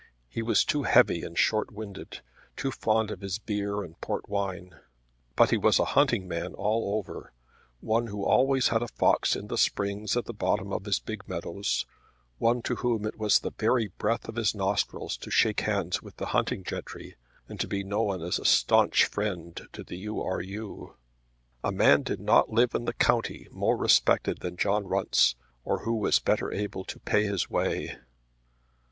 [0.29, 2.21] He was too heavy and short winded;
[2.57, 4.79] too fond of his beer and port wine;
[5.35, 7.33] but he was a hunting man all over,
[7.81, 11.29] one who always had a fox in the springs at the bottom of his big
[11.29, 11.85] meadows,
[12.39, 16.17] one to whom it was the very breath of his nostrils to shake hands with
[16.17, 17.15] the hunting gentry
[17.47, 20.19] and to be known as a staunch friend to the U.
[20.19, 20.41] R.
[20.41, 20.95] U.
[21.63, 25.93] A man did not live in the county more respected than John Runce, or who
[25.93, 27.97] was better able to pay his way.